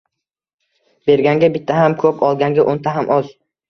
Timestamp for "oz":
3.23-3.35